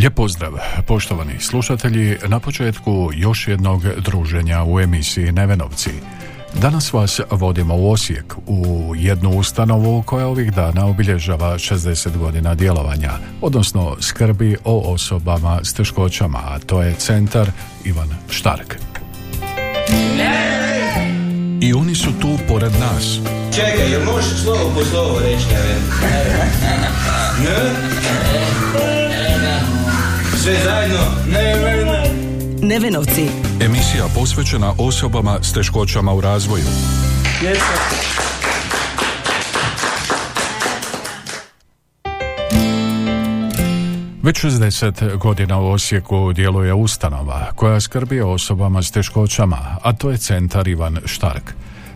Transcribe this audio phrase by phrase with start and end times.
[0.00, 0.52] Lijep pozdrav,
[0.86, 5.90] poštovani slušatelji, na početku još jednog druženja u emisiji Nevenovci.
[6.54, 13.10] Danas vas vodimo u Osijek, u jednu ustanovu koja ovih dana obilježava 60 godina djelovanja,
[13.40, 17.50] odnosno skrbi o osobama s teškoćama, a to je centar
[17.84, 18.76] Ivan Štark.
[21.60, 23.18] I oni su tu pored nas.
[23.54, 25.46] Čekaj, jel možeš slovo po slovo reći?
[30.50, 30.98] Sve zajedno?
[31.26, 32.10] Ne, ne, ne.
[32.68, 33.26] Nevenovci.
[33.60, 36.64] Emisija posvećena osobama s teškoćama u razvoju.
[44.22, 50.10] Već 60 godina u Osijeku djeluje ustanova koja skrbi o osobama s teškoćama, a to
[50.10, 51.54] je centar Ivan Štark.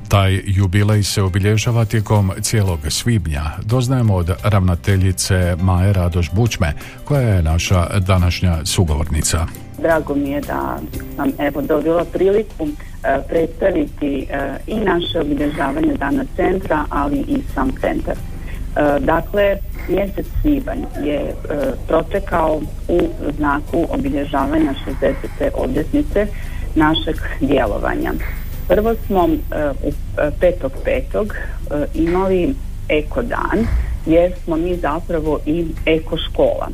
[0.08, 3.42] Taj jubilej se obilježava tijekom cijelog svibnja.
[3.64, 6.72] Doznajemo od ravnateljice Maje Radoš Bučme,
[7.04, 9.46] koja je naša današnja sugovornica.
[9.78, 10.78] Drago mi je da
[11.16, 17.70] sam evo dobila priliku e, predstaviti e, i naše obilježavanje dana centra, ali i sam
[17.80, 18.14] centar.
[18.16, 19.56] E, dakle,
[19.88, 21.34] mjesec svibanj je
[21.88, 23.00] protekao u
[23.36, 25.48] znaku obilježavanja 60.
[25.54, 26.26] obljetnice
[26.74, 28.12] našeg djelovanja.
[28.68, 30.30] Prvo smo e, u e,
[30.84, 32.54] petog e, imali
[32.88, 33.66] eko dan
[34.06, 36.68] jer smo mi zapravo i eko škola.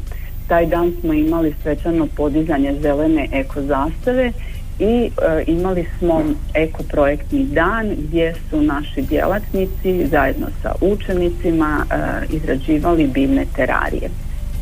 [0.48, 4.32] Taj dan smo imali svečano podizanje zelene eko zastave
[4.78, 5.10] i
[5.46, 6.22] imali smo
[6.54, 11.84] eko projektni dan gdje su naši djelatnici zajedno sa učenicima
[12.30, 14.10] izrađivali biljne terarije.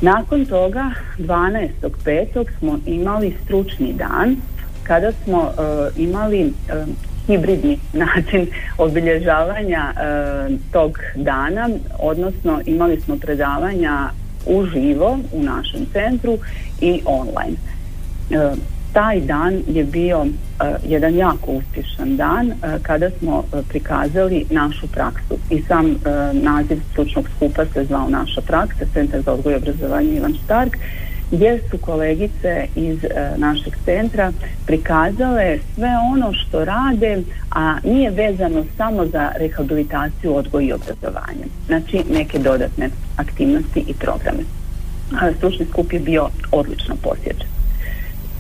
[0.01, 2.45] Nakon toga 12.5.
[2.59, 4.37] smo imali stručni dan
[4.83, 5.51] kada smo
[5.97, 6.53] imali
[7.29, 8.47] hibridni način
[8.79, 10.03] obilježavanja e,
[10.73, 11.69] tog dana,
[11.99, 14.11] odnosno imali smo predavanja
[14.47, 16.39] uživo u našem centru
[16.81, 17.57] i online.
[18.31, 18.55] E,
[18.93, 24.87] taj dan je bio e, jedan jako uspješan dan e, kada smo e, prikazali našu
[24.87, 25.97] praksu i sam e,
[26.33, 30.77] naziv stručnog skupa se zvao naša praksa, Centar za odgoj i obrazovanje Ivan Štark
[31.31, 34.33] gdje su kolegice iz e, našeg centra
[34.67, 41.45] prikazale sve ono što rade, a nije vezano samo za rehabilitaciju, odgoj i obrazovanje.
[41.67, 44.43] Znači neke dodatne aktivnosti i programe.
[45.21, 47.49] A, Stručni skup je bio odlično posjećen.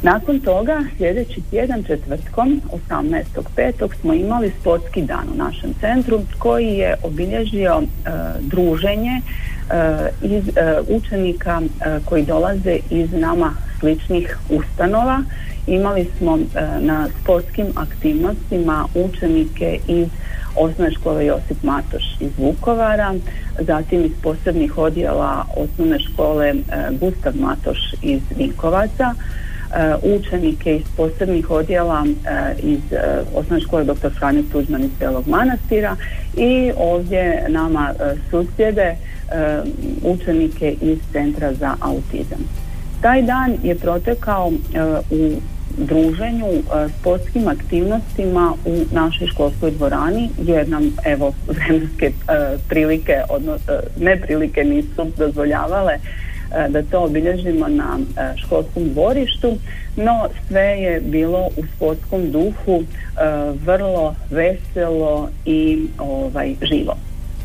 [0.02, 2.60] Nakon toga, sljedeći tjedan četvrtkom,
[2.90, 3.88] 18.5.
[4.00, 8.10] smo imali sportski dan u našem centru koji je obilježio e,
[8.40, 9.20] druženje
[10.22, 15.22] iz e, učenika e, koji dolaze iz nama sličnih ustanova.
[15.66, 16.38] Imali smo
[16.80, 20.08] na sportskim aktivnostima učenike iz
[20.56, 23.14] osnovne škole Josip Matoš iz Vukovara,
[23.60, 26.54] zatim iz posebnih odjela osnovne škole
[27.00, 29.14] Gustav Matoš iz Vinkovaca,
[30.02, 34.10] učenike iz posebnih odjela e, iz e, osnovne škole dr.
[34.18, 35.96] Franjo Tuđman iz Belog Manastira
[36.36, 38.96] i ovdje nama e, susjede e,
[40.02, 42.38] učenike iz Centra za autizam.
[43.00, 44.80] Taj dan je protekao e,
[45.10, 45.40] u
[45.76, 52.12] druženju, e, sportskim aktivnostima u našoj školskoj dvorani jer nam evo vremenske e,
[52.68, 56.27] prilike, odnosno neprilike nisu dozvoljavale e,
[56.68, 59.56] da to obilježimo na e, školskom dvorištu,
[59.96, 62.84] no sve je bilo u sportskom duhu e,
[63.64, 66.96] vrlo veselo i ovaj živo.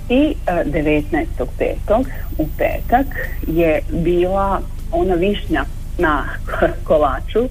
[0.10, 2.06] I e, 19.5.
[2.38, 3.08] u petak
[3.48, 4.62] je bila
[4.92, 5.66] ona višnja
[5.98, 6.24] na
[6.88, 7.50] kolaču,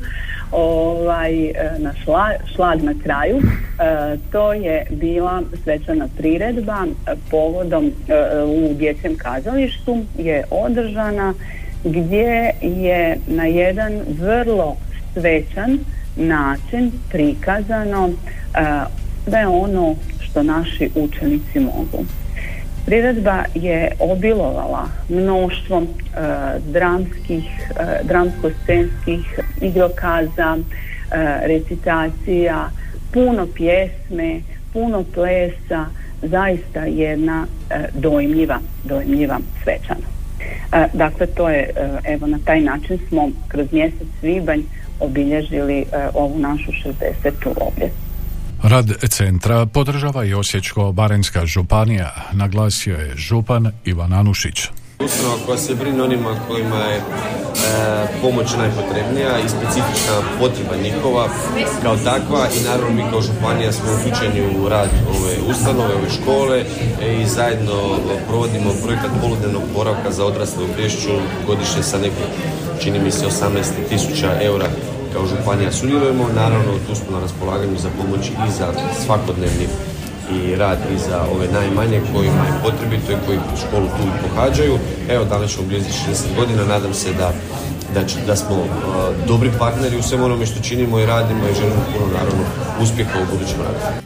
[0.53, 1.93] ovaj, e, na
[2.55, 3.37] šla, na kraju.
[3.39, 3.43] E,
[4.33, 7.93] to je bila svečana priredba e, povodom
[8.47, 11.35] u dječjem kazalištu je održana
[11.85, 14.77] gdje je na jedan vrlo
[15.13, 15.79] svečan
[16.17, 18.11] način prikazano
[19.25, 22.05] sve ono što naši učenici mogu.
[22.87, 25.89] Priredba je obilovala mnoštvom e,
[26.73, 30.63] dramskih, e, dramsko-scenskih igrokaza, e,
[31.47, 32.71] recitacija,
[33.13, 34.41] puno pjesme,
[34.73, 35.87] puno plesa,
[36.23, 37.47] zaista jedna
[37.95, 40.07] dojmljiva, dojmljiva svečana.
[40.93, 41.71] Dakle, to je,
[42.05, 44.61] evo na taj način smo kroz mjesec svibanj
[45.01, 47.33] obilježili ovu našu 60.
[47.47, 48.02] obljetnicu.
[48.63, 54.69] Rad centra podržava i Osječko-Barenska županija, naglasio je župan Ivan Anušić.
[55.05, 57.03] Ustanova koja se brine onima kojima je e,
[58.23, 61.29] pomoć najpotrebnija i specifična potreba njihova
[61.83, 66.65] kao takva i naravno mi kao županija smo uključeni u rad ove ustanove, ove škole
[67.03, 67.99] e, i zajedno
[68.29, 71.11] provodimo projekat poludnevnog boravka za odrasle u Priješću
[71.47, 72.27] godišnje sa nekim
[72.83, 74.67] čini mi se 18 tisuća eura
[75.13, 76.25] kao županija sudjelujemo.
[76.35, 78.69] Naravno, tu smo na raspolaganju za pomoć i za
[79.05, 79.67] svakodnevni
[80.35, 84.79] i rad i za ove najmanje kojima je potrebito i koji školu tu pohađaju.
[85.09, 87.33] Evo, danas ćemo blizu 60 godina, nadam se da
[87.95, 88.67] da, da smo uh,
[89.29, 92.45] dobri partneri u svemu onome što činimo i radimo i želimo puno naravno
[92.83, 94.03] uspjeha u budućem radu.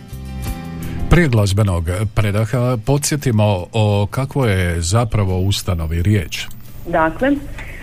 [1.10, 6.46] Prije glazbenog predaha podsjetimo o kakvoj je zapravo ustanovi riječ.
[6.86, 7.28] Dakle,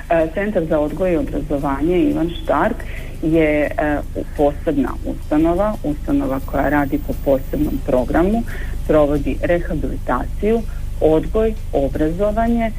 [0.10, 2.76] e, Centar za odgoj i obrazovanje Ivan Štark
[3.24, 4.02] je e,
[4.38, 8.44] posebna ustanova, ustanova koja radi po posebnom programu,
[8.88, 10.62] provodi rehabilitaciju,
[11.02, 12.72] odgoj, obrazovanje e,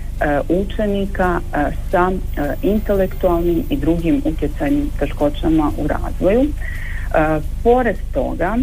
[0.48, 2.12] učenika e, sa
[2.62, 6.44] intelektualnim i drugim utjecajnim teškoćama u razvoju.
[7.62, 8.56] Pored toga,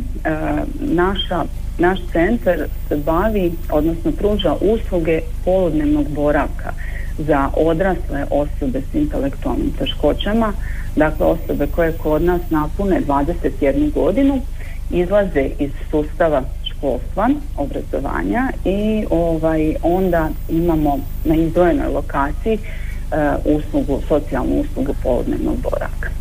[0.80, 1.46] naša
[1.78, 2.58] naš centar
[2.90, 6.74] se bavi, odnosno pruža usluge poludnevnog boravka
[7.18, 10.54] za odrasle osobe s intelektualnim teškoćama,
[10.96, 14.42] dakle osobe koje kod nas napune 21 godinu,
[14.90, 24.62] izlaze iz sustava školstva, obrazovanja i ovaj onda imamo na izdvojenoj lokaciji uh, uslugu, socijalnu
[24.62, 26.21] uslugu poludnevnog boravka.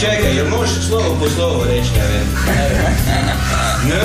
[0.00, 1.90] Čekaj, jel možeš slovo po slovo reći,
[3.88, 4.00] Ne?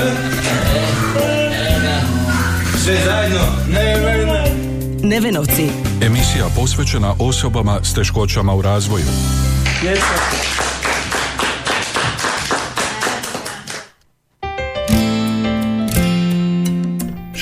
[2.84, 3.40] Sve zajedno?
[3.68, 4.54] Ne, ne, ne.
[5.02, 5.68] Nevenovci.
[6.02, 9.04] Emisija posvećena osobama s teškoćama u razvoju.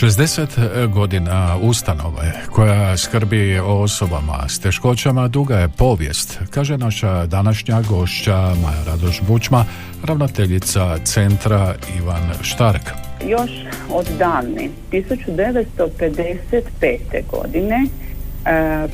[0.00, 7.82] 60 godina ustanove koja skrbi o osobama s teškoćama duga je povijest, kaže naša današnja
[7.88, 9.64] gošća Maja Radoš Bučma,
[10.04, 12.82] ravnateljica centra Ivan Štark.
[13.28, 13.50] Još
[13.90, 16.98] od davne 1955.
[17.30, 17.88] godine e,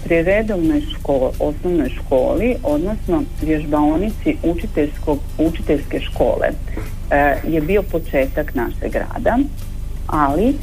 [0.05, 6.49] pri redovnoj školi, osnovnoj školi, odnosno vježbaonici učiteljskog, učiteljske škole
[7.11, 9.39] e, je bio početak našeg rada,
[10.07, 10.55] ali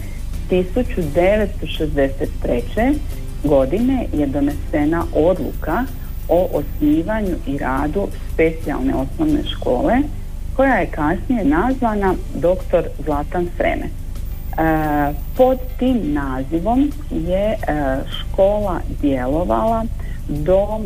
[0.52, 2.96] 1963.
[3.44, 5.86] godine je donesena odluka
[6.30, 9.98] o osnivanju i radu specijalne osnovne škole
[10.56, 12.88] koja je kasnije nazvana dr.
[13.06, 13.86] Zlatan Sreme.
[13.86, 13.90] E,
[15.38, 17.58] pod tim nazivom je e,
[18.20, 19.86] škola djelovala
[20.28, 20.80] do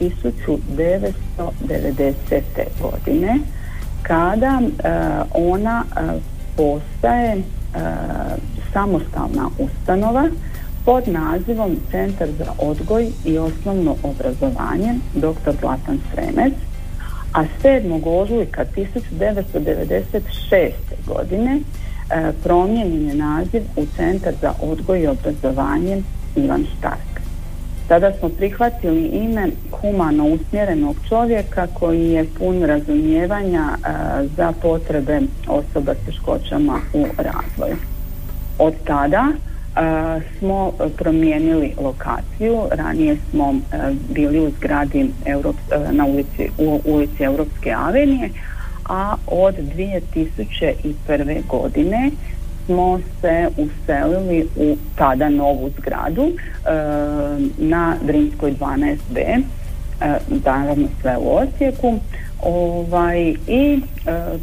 [0.00, 1.12] 1990.
[2.30, 2.42] E,
[2.82, 3.38] godine
[4.02, 4.60] kada
[5.34, 5.84] ona
[6.56, 7.36] postaje
[8.74, 10.28] samostalna ustanova
[10.84, 15.52] pod nazivom Centar za odgoj i osnovno obrazovanje dr.
[15.60, 16.52] Zlatan Sremec,
[17.32, 18.00] a 7.
[18.04, 20.70] ožujka 1996.
[21.06, 26.02] godine e, promijenjen je naziv u Centar za odgoj i obrazovanje
[26.36, 27.14] Ivan Štark.
[27.88, 29.48] Tada smo prihvatili ime
[29.80, 33.76] humano usmjerenog čovjeka koji je pun razumijevanja e,
[34.36, 37.93] za potrebe osoba s teškoćama u razvoju.
[38.58, 39.32] Od tada
[40.38, 42.62] smo promijenili lokaciju.
[42.70, 43.54] Ranije smo
[44.10, 45.10] bili u zgradi
[45.90, 48.30] na ulici, u ulici Europske avenije,
[48.88, 51.46] a od 2001.
[51.48, 52.10] godine
[52.66, 56.32] smo se uselili u tada novu zgradu
[57.58, 59.42] na Drinskoj 12b,
[60.44, 61.98] naravno sve u Osijeku,
[62.42, 63.80] ovaj, i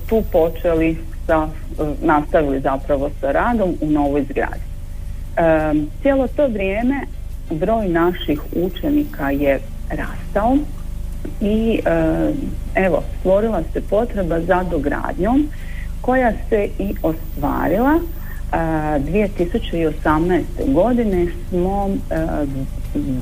[0.09, 1.60] tu počeli sa E,
[2.01, 4.61] nastavili zapravo sa radom u novoj zgradi.
[5.37, 7.01] E, cijelo to vrijeme
[7.49, 9.59] broj naših učenika je
[9.89, 10.57] rastao
[11.41, 12.31] i e,
[12.75, 15.47] evo stvorila se potreba za dogradnjom
[16.01, 17.99] koja se i ostvarila
[18.51, 20.41] 2018.
[20.73, 21.89] godine smo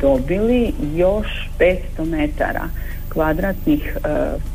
[0.02, 2.64] dobili još 500 metara
[3.10, 3.98] kvadratnih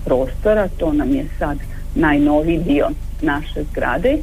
[0.04, 1.58] prostora, to nam je sad
[1.94, 2.88] najnoviji dio
[3.24, 4.18] naše zgrade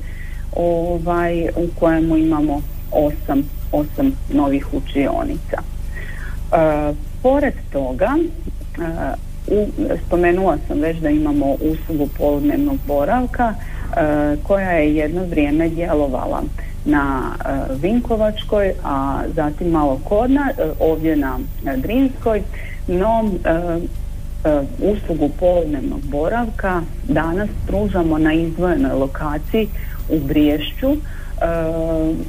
[0.55, 5.58] ovaj, u kojemu imamo osam, osam novih učionica.
[5.58, 6.93] E,
[7.24, 9.13] pored toga, e,
[9.48, 9.67] u,
[10.08, 16.43] spomenula sam već da imamo uslugu poludnevnog boravka e, koja je jedno vrijeme djelovala
[16.86, 17.22] na
[17.81, 21.38] Vinkovačkoj, a zatim malo Kodna, ovdje na
[21.77, 22.41] Drinskoj,
[22.88, 23.79] no E,
[24.79, 29.67] uslugu poludnevnog boravka danas pružamo na izdvojenoj lokaciji
[30.10, 30.98] u Briješću e,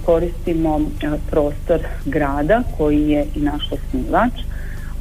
[0.05, 4.33] koristimo e, prostor grada koji je i naš osnivač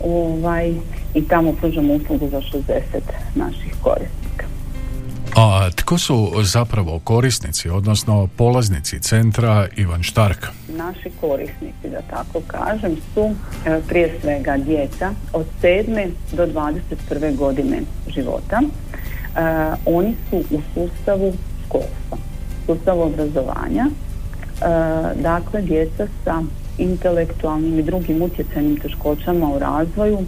[0.03, 0.73] ovaj,
[1.13, 2.61] i tamo pružamo uslugu za 60
[3.35, 4.20] naših korisnika.
[5.35, 10.47] A tko su zapravo korisnici, odnosno polaznici centra Ivan Štark?
[10.67, 13.35] Naši korisnici, da tako kažem, su
[13.65, 16.09] e, prije svega djeca od 7.
[16.31, 17.35] do 21.
[17.35, 18.61] godine života.
[18.61, 18.69] E,
[19.85, 21.33] oni su u sustavu
[21.65, 22.17] školstva,
[22.65, 23.85] sustavu obrazovanja.
[23.85, 26.41] E, dakle, djeca sa
[26.77, 30.19] intelektualnim i drugim utjecajnim teškoćama u razvoju,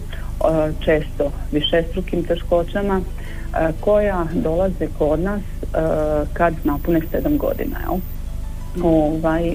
[0.80, 3.00] često višestrukim teškoćama,
[3.80, 5.42] koja dolaze kod nas
[6.32, 7.76] kad napune 7 godina.
[7.80, 7.98] Jel?
[8.84, 9.54] Ovaj,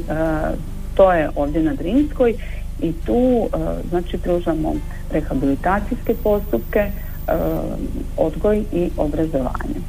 [0.95, 2.33] to je ovdje na Drinskoj
[2.81, 3.47] i tu
[3.89, 4.73] znači pružamo
[5.11, 6.91] rehabilitacijske postupke,
[8.17, 9.79] odgoj i obrazovanje.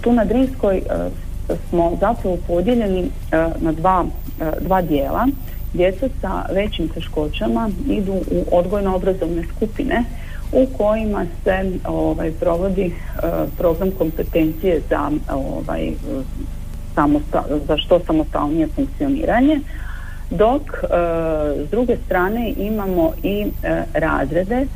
[0.00, 0.82] Tu na Drinskoj
[1.68, 3.10] smo zapravo podijeljeni
[3.60, 4.04] na dva,
[4.60, 5.26] dva dijela.
[5.74, 10.04] Djeca sa većim teškoćama idu u odgojno-obrazovne skupine
[10.52, 15.92] u kojima se ovaj, provodi uh, program kompetencije za, ovaj,
[17.68, 19.60] za što samostalnije funkcioniranje
[20.30, 20.88] dok uh,
[21.66, 23.52] s druge strane imamo i uh,
[23.94, 24.66] razrede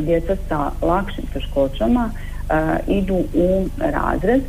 [0.00, 2.10] djeca sa lakšim teškoćama
[2.86, 4.42] idu u razred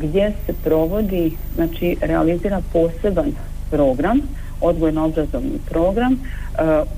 [0.00, 3.32] gdje se provodi znači realizira poseban
[3.70, 4.20] program
[4.60, 6.18] odgojno-obrazovni program e,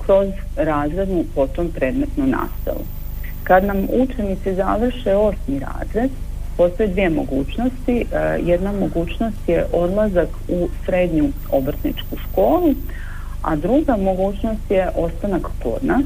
[0.04, 2.84] kroz razrednu potom predmetnu nastavu.
[3.44, 6.10] Kad nam učenici završe osmi razred,
[6.56, 8.04] postoje dvije mogućnosti.
[8.12, 12.74] E, jedna mogućnost je odlazak u srednju obrtničku školu,
[13.42, 16.04] a druga mogućnost je ostanak kod nas.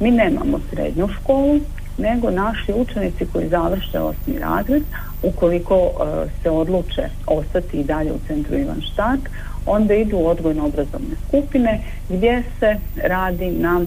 [0.00, 1.60] Mi nemamo srednju školu,
[1.98, 4.82] nego naši učenici koji završe osmi razred,
[5.22, 9.30] ukoliko e, se odluče ostati i dalje u centru Ivan Štark,
[9.66, 13.80] onda idu u odgojno-obrazovne skupine gdje se radi na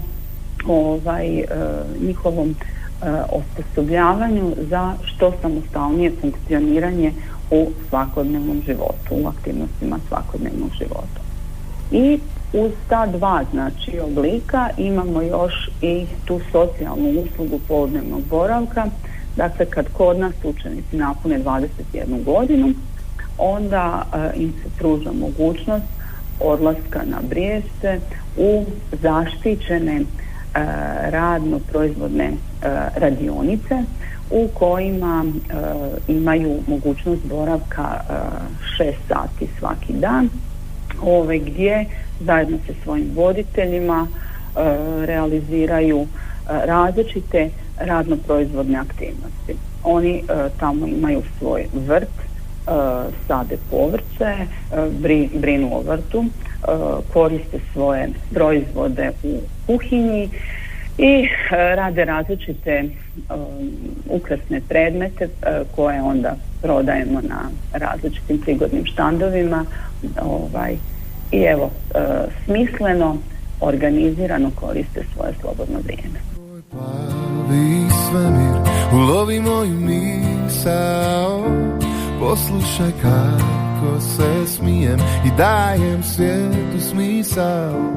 [0.67, 1.45] ovaj e,
[2.07, 2.55] njihovom e,
[3.29, 7.11] osposobljavanju za što samostalnije funkcioniranje
[7.51, 11.21] u svakodnevnom životu, u aktivnostima svakodnevnog života.
[11.91, 12.19] I
[12.53, 18.85] uz ta dva znači oblika imamo još i tu socijalnu uslugu podnevnog boravka,
[19.35, 22.73] dakle kad kod nas učenici napune 21 godinu,
[23.37, 25.85] onda uh, im se pruža mogućnost
[26.39, 27.99] odlaska na brijeste
[28.37, 28.65] u
[29.01, 30.07] zaštićene uh,
[31.09, 33.83] radno proizvodne uh, radionice
[34.31, 35.25] u kojima
[36.07, 38.01] imaju mogućnost boravka
[38.79, 40.29] 6 sati svaki dan
[41.01, 41.85] ove gdje
[42.19, 44.07] zajedno sa svojim voditeljima
[45.05, 46.07] realiziraju
[46.47, 49.55] različite radno proizvodne aktivnosti.
[49.83, 50.23] Oni
[50.59, 52.26] tamo imaju svoj vrt E,
[53.27, 54.47] sade povrće, e,
[55.33, 56.67] brinu o vrtu, e,
[57.13, 60.29] koriste svoje proizvode u kuhinji
[60.97, 62.89] i rade različite
[64.09, 65.29] ukrasne predmete
[65.75, 69.65] koje onda prodajemo na različitim prigodnim štandovima
[70.21, 70.75] ovaj,
[71.31, 71.71] i evo
[72.45, 73.17] smisleno
[73.61, 76.19] organizirano koriste svoje slobodno vrijeme.
[76.71, 78.55] Plavi svemir,
[78.93, 81.66] ulovi moju misao
[82.29, 87.91] Poslušaj kako se smijem i dajem svijetu smisao.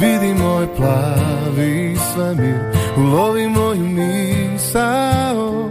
[0.00, 2.58] Vidi moj plavi svemir,
[2.96, 5.70] ulovi moju misao.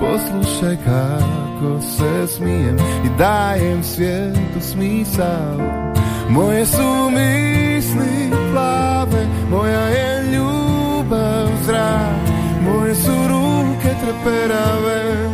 [0.00, 5.92] Poslušaj kako se smijem i dajem svijetu smisao.
[6.30, 15.30] Moje su misli plave, moja je ljubav zrak Moje su ruke treperave,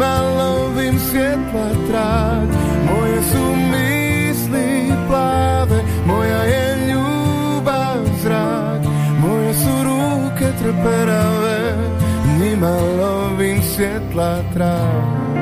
[0.00, 2.48] njima lovim svjetla trag.
[2.86, 8.82] Moje su misli plave Moja je ljubav zrak.
[9.20, 11.74] Moje su ruke treperave
[12.40, 15.36] Njima lovim svjetla trag.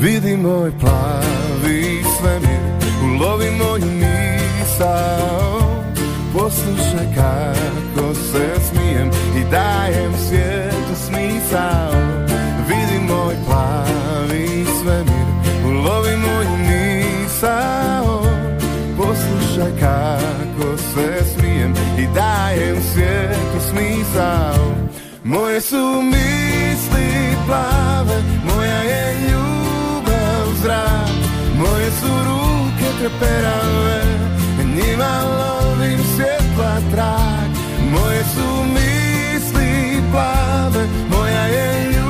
[0.00, 2.60] Vidi moj plavi svemir
[3.04, 5.60] Ulovi moju misao.
[6.32, 11.81] Poslušaj kako se smijem I dajem svijetu smisao
[22.14, 24.92] dajem svijetu smisao.
[25.24, 31.10] Moje su misli plave Moja je ljubav zrak
[31.58, 34.02] Moje su ruke treperave
[34.74, 37.50] Njima lovim svjetla trak
[37.90, 42.01] Moje su misli plave Moja je zrak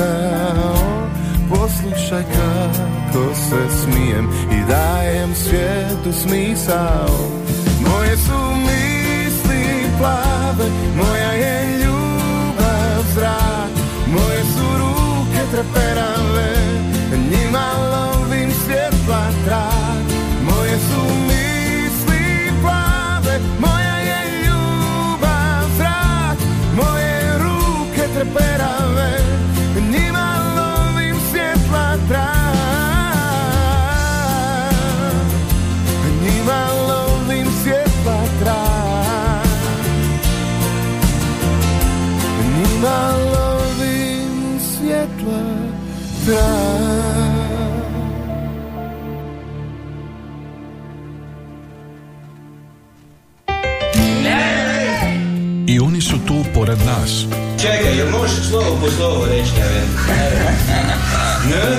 [0.00, 1.08] misao
[1.48, 7.08] Poslušaj kako se smijem I dajem svijetu smisao.
[7.88, 13.70] Moje su misli plave Moja je ljubav zrak.
[14.06, 16.54] Moje su ruke treperave
[17.30, 20.04] Njima lovim svjetla trak
[20.42, 26.38] Moje su misli plave Moja je ljubav zrak.
[26.76, 28.49] Moje ruke treperave
[56.86, 57.24] nas.
[57.60, 59.88] Čekaj, jel možeš slovo po slovo reći, Neven?
[61.48, 61.76] Ne?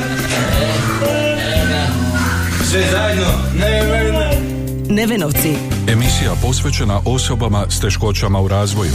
[2.70, 3.28] Sve zajedno?
[3.60, 4.42] Ne, ne, ne.
[4.90, 5.56] Nevenovci.
[5.88, 8.92] Emisija posvećena osobama s teškoćama u razvoju.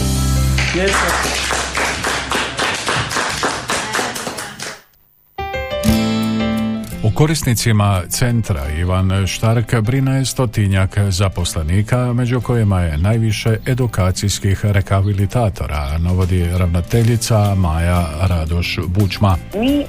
[7.17, 17.55] Korisnicima centra Ivan Štark brine stotinjak zaposlenika, među kojima je najviše edukacijskih rehabilitatora, navodi ravnateljica
[17.55, 19.37] Maja Radoš Bučma.
[19.55, 19.85] Mi e,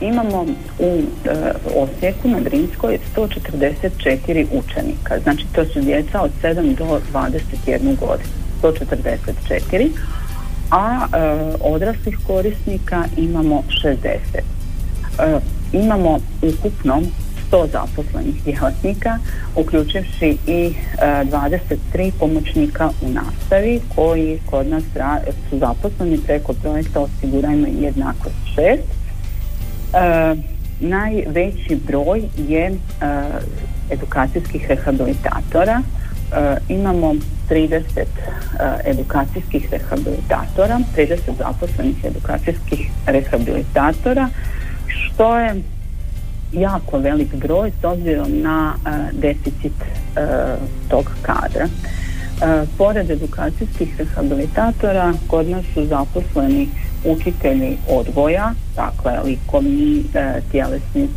[0.00, 0.46] imamo
[0.78, 7.96] u e, Osijeku na Drinskoj 144 učenika, znači to su djeca od 7 do 21
[7.98, 8.30] godinu,
[8.62, 9.90] 144,
[10.70, 11.18] a e,
[11.60, 15.55] odraslih korisnika imamo 60.
[15.72, 17.02] E, imamo ukupno
[17.50, 19.18] 100 zaposlenih djelatnika,
[19.56, 21.24] uključivši i e,
[21.96, 24.84] 23 pomoćnika u nastavi koji kod nas
[25.50, 28.78] su zaposleni preko projekta Osigurajmo jednakost 6.
[29.92, 30.36] E,
[30.80, 32.76] najveći broj je e,
[33.90, 35.82] edukacijskih rehabilitatora.
[35.82, 37.14] E, imamo
[37.50, 38.06] 30 e,
[38.84, 44.28] edukacijskih rehabilitatora, 30 zaposlenih edukacijskih rehabilitatora,
[44.96, 45.62] što je
[46.52, 50.26] jako velik broj s obzirom na e, deficit e,
[50.88, 51.64] tog kadra.
[51.64, 56.68] E, pored edukacijskih rehabilitatora kod nas su zaposleni
[57.04, 60.04] učitelji odgoja, dakle likovni,
[60.50, 61.08] tjelesni,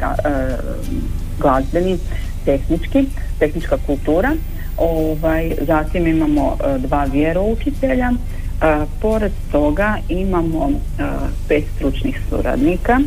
[1.39, 1.97] glazbeni,
[2.45, 3.05] tehnički,
[3.39, 4.31] tehnička kultura.
[4.77, 8.11] Ovaj, zatim imamo dva vjeroučitelja.
[9.01, 10.69] Pored toga imamo
[11.47, 12.99] pet stručnih suradnika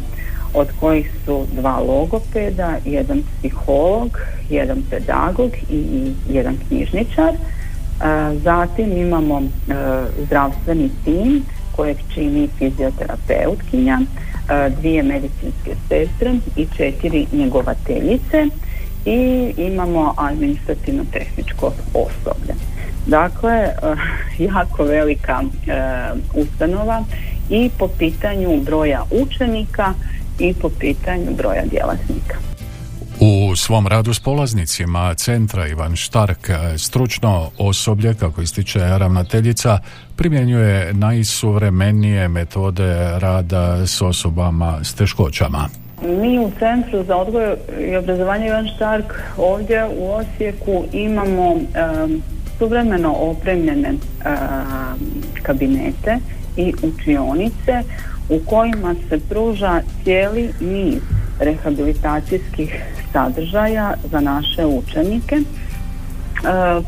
[0.55, 4.19] od kojih su dva logopeda, jedan psiholog,
[4.51, 7.35] jedan pedagog i jedan knjižničar.
[7.35, 7.39] E,
[8.45, 9.45] Zatim imamo e,
[10.27, 11.45] zdravstveni tim
[11.77, 18.47] kojeg čini fizioterapeutkinja, e, dvije medicinske sestre i četiri njegovateljice
[19.05, 22.55] i imamo administrativno-tehničko osoblje.
[23.07, 23.69] Dakle,
[24.39, 25.43] jako velika
[26.35, 27.05] ustanova
[27.51, 29.95] i po pitanju broja učenika
[30.43, 32.37] i po pitanju broja djelatnika.
[33.21, 39.79] U svom radu s polaznicima centra Ivan Štark e, stručno osoblje, kako ističe ravnateljica,
[40.17, 45.69] primjenjuje najsuvremenije metode rada s osobama s teškoćama.
[46.03, 47.57] Mi u Centru za odgoj
[47.91, 51.63] i obrazovanje Ivan Štark ovdje u Osijeku imamo um,
[52.59, 53.99] suvremeno opremljene um,
[55.43, 56.19] kabinete
[56.57, 57.83] i učionice
[58.33, 61.01] u kojima se pruža cijeli niz
[61.39, 65.37] rehabilitacijskih sadržaja za naše učenike.
[65.37, 65.43] E,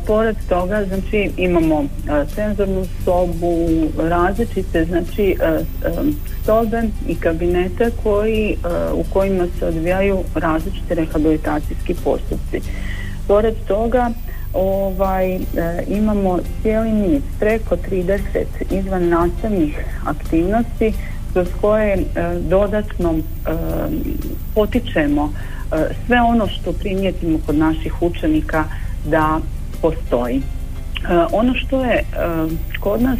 [0.07, 5.63] pored toga znači imamo e, senzornu sobu, različite znači e, e,
[6.45, 8.57] sobe i kabinete koji,
[8.93, 12.61] u kojima se odvijaju različiti rehabilitacijski postupci.
[13.27, 14.09] Pored toga
[14.53, 15.39] ovaj
[15.87, 18.19] imamo cijeli niz preko 30
[18.71, 20.93] izvan nastavnih aktivnosti
[21.35, 22.03] kroz koje e,
[22.49, 23.21] dodatno e,
[24.55, 28.63] potičemo e, sve ono što primijetimo kod naših učenika
[29.05, 29.39] da
[29.81, 30.41] postoji.
[31.31, 32.03] Ono što je
[32.79, 33.19] kod nas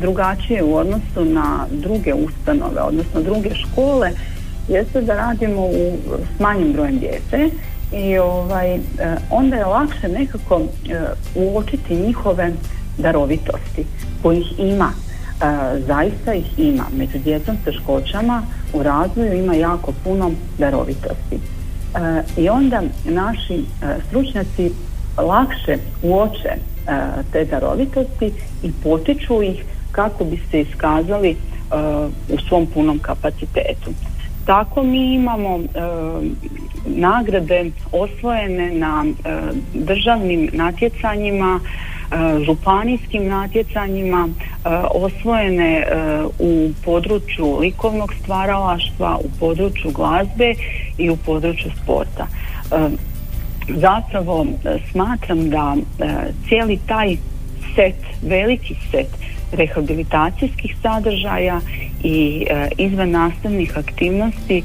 [0.00, 4.10] drugačije u odnosu na druge ustanove, odnosno druge škole,
[4.68, 5.96] jeste da radimo u,
[6.36, 7.50] s manjim brojem djece
[7.92, 8.78] i ovaj,
[9.30, 10.62] onda je lakše nekako
[11.34, 12.52] uočiti njihove
[12.98, 13.84] darovitosti
[14.22, 14.92] kojih ima.
[15.44, 16.84] E, zaista ih ima.
[16.96, 21.34] Među djecom s teškoćama u razvoju ima jako puno darovitosti.
[21.36, 24.70] E, I onda naši e, stručnjaci
[25.16, 26.54] lakše uoče
[27.32, 31.36] te darovitosti i potiču ih kako bi se iskazali
[32.28, 33.90] u svom punom kapacitetu.
[34.46, 35.60] Tako mi imamo
[36.86, 39.04] nagrade osvojene na
[39.74, 41.60] državnim natjecanjima
[42.46, 44.28] županijskim natjecanjima
[44.94, 45.86] osvojene
[46.38, 50.54] u području likovnog stvaralaštva, u području glazbe
[50.98, 52.26] i u području sporta.
[53.68, 54.46] Zapravo
[54.90, 55.76] smatram da
[56.48, 57.16] cijeli taj
[57.74, 59.08] set, veliki set
[59.52, 61.60] rehabilitacijskih sadržaja
[62.02, 62.46] i
[62.78, 64.62] izvan nastavnih aktivnosti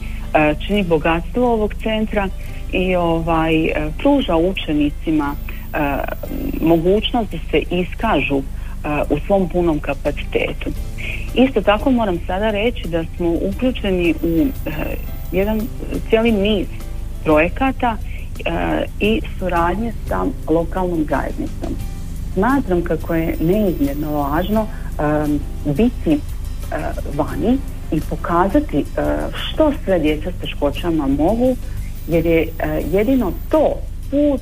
[0.68, 2.28] čini bogatstvo ovog centra
[2.72, 3.54] i ovaj
[3.98, 5.36] pruža učenicima
[6.62, 8.44] mogućnost da se iskažu e,
[9.10, 10.70] u svom punom kapacitetu.
[11.36, 14.72] Isto tako moram sada reći da smo uključeni u e,
[15.32, 15.62] jedan
[16.10, 16.68] cijeli niz
[17.24, 17.98] projekata
[19.00, 21.76] i suradnje sa lokalnom zajednicom.
[22.34, 24.68] Smatram kako je neizmjerno važno
[25.66, 26.20] biti
[27.16, 27.58] vani
[27.92, 28.86] i pokazati
[29.34, 31.56] što sve djeca s teškoćama mogu
[32.08, 32.48] jer je
[32.92, 33.74] jedino to
[34.12, 34.42] put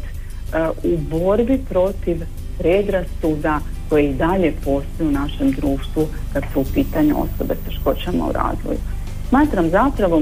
[0.84, 2.22] u borbi protiv
[2.58, 8.26] predrasuda koje i dalje postoje u našem društvu kad su u pitanju osobe s teškoćama
[8.26, 8.78] u razvoju.
[9.30, 10.22] Smatram zapravo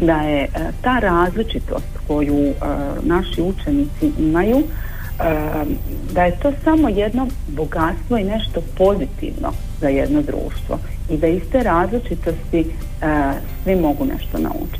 [0.00, 0.48] da je
[0.82, 2.54] ta različitost koju
[3.02, 4.62] naši učenici imaju
[6.12, 10.78] da je to samo jedno bogatstvo i nešto pozitivno za jedno društvo
[11.10, 12.66] i da iz te različitosti
[13.62, 14.78] svi mogu nešto naučiti.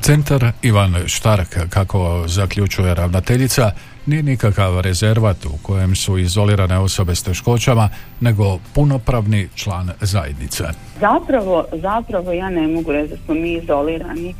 [0.00, 3.70] Centar Ivan Štark, kako zaključuje ravnateljica,
[4.06, 7.88] nije nikakav rezervat u kojem su izolirane osobe s teškoćama,
[8.20, 10.64] nego punopravni član zajednice.
[11.00, 14.34] Zapravo, zapravo ja ne mogu reći da smo mi izolirani, e,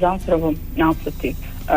[0.00, 1.30] zapravo naprotiv.
[1.30, 1.74] E,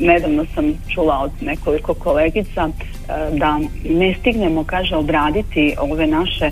[0.00, 6.50] nedavno sam čula od nekoliko kolegica e, da ne stignemo, kaže, obraditi ove naše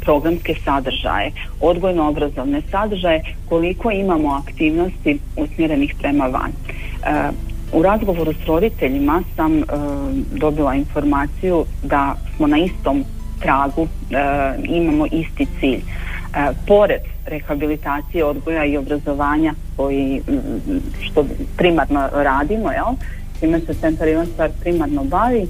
[0.00, 6.52] programske sadržaje, odgojno-obrazovne sadržaje, koliko imamo aktivnosti usmjerenih prema van.
[7.74, 9.64] U razgovoru s roditeljima sam e,
[10.32, 13.04] dobila informaciju da smo na istom
[13.40, 14.16] tragu, e,
[14.64, 15.78] imamo isti cilj.
[15.78, 15.82] E,
[16.66, 20.22] pored rehabilitacije odgoja i obrazovanja koji
[21.00, 22.94] što primarno radimo, jel?
[23.40, 25.46] Time se Centar Ivan Stvar primarno bavi,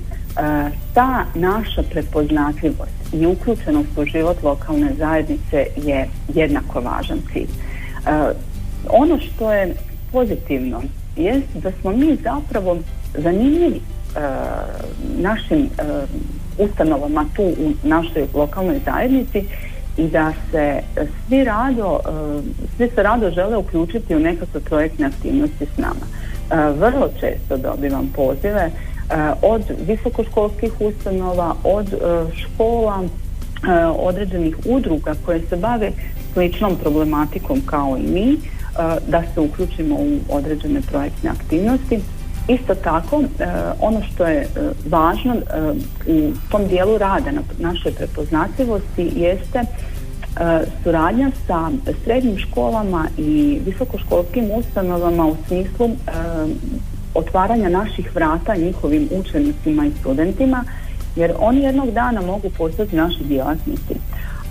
[0.94, 7.48] ta naša prepoznatljivost i uključenost u život lokalne zajednice je jednako važan cilj.
[8.90, 9.74] Ono što je
[10.12, 10.82] pozitivno
[11.16, 12.78] jest da smo mi zapravo
[13.18, 14.20] zanimljivi e,
[15.18, 15.82] našim e,
[16.58, 19.44] ustanovama tu u našoj lokalnoj zajednici
[19.96, 20.80] i da se
[21.26, 22.10] svi rado, e,
[22.76, 26.06] svi se rado žele uključiti u nekakve projektne aktivnosti s nama.
[26.78, 28.70] Vrlo često dobivam pozive
[29.42, 31.86] od visokoškolskih ustanova, od
[32.34, 33.02] škola,
[33.96, 35.92] određenih udruga koje se bave
[36.32, 38.38] sličnom problematikom kao i mi
[39.08, 42.00] da se uključimo u određene projektne aktivnosti.
[42.48, 43.22] Isto tako,
[43.80, 44.48] ono što je
[44.88, 45.36] važno
[46.06, 49.60] u tom dijelu rada na našoj prepoznatljivosti jeste
[50.82, 51.70] suradnja sa
[52.04, 55.90] srednjim školama i visokoškolskim ustanovama u smislu
[57.14, 60.64] otvaranja naših vrata njihovim učenicima i studentima
[61.16, 63.94] jer oni jednog dana mogu postati naši djelatnici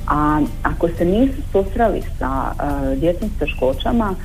[0.08, 4.16] a ako se nisu susreli sa uh, djecom s teškoćama,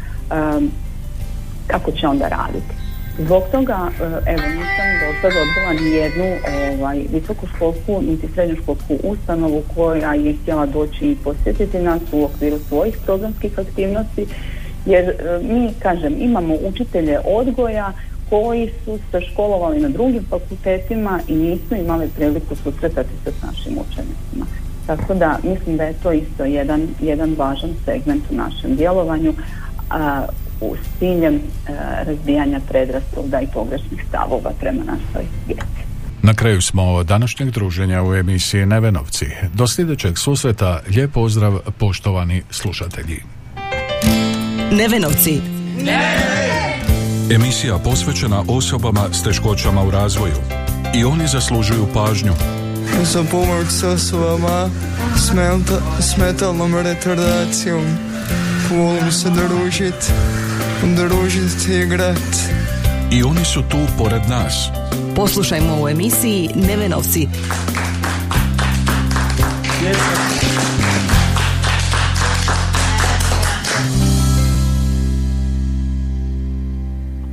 [1.66, 2.74] kako će onda raditi?
[3.18, 6.24] Zbog toga, uh, evo, nisam do sada odbila ni jednu
[6.72, 12.96] ovaj, visokoškolsku niti srednjoškolsku ustanovu koja je htjela doći i posjetiti nas u okviru svojih
[13.04, 14.26] programskih aktivnosti,
[14.86, 15.12] jer
[15.42, 17.92] mi, kažem, imamo učitelje odgoja
[18.30, 23.72] koji su se školovali na drugim fakultetima i nisu imali priliku susretati se s našim
[23.72, 24.46] učenicima.
[24.88, 29.34] Tako da mislim da je to isto jedan, jedan važan segment u našem djelovanju
[29.90, 30.22] a,
[30.60, 31.40] u ciljem e,
[32.04, 35.82] razbijanja predrasuda i pogrešnih stavova prema našoj djeci.
[36.22, 39.26] Na kraju smo današnjeg druženja u emisiji Nevenovci.
[39.54, 43.22] Do sljedećeg susreta lijep pozdrav poštovani slušatelji.
[44.72, 45.40] Nevenovci.
[47.30, 50.36] Emisija posvećena osobama s teškoćama u razvoju.
[50.94, 52.32] I oni zaslužuju pažnju
[53.04, 54.70] za pomoć s osobama
[56.00, 57.84] s metalnom retardacijom.
[58.70, 60.12] Volim se družit,
[60.82, 62.36] družit i igrat.
[63.10, 64.68] I oni su tu pored nas.
[65.16, 67.28] Poslušajmo u emisiji Nevenovci.